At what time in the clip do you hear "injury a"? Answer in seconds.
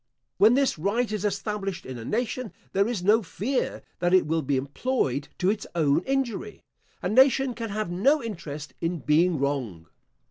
6.07-7.07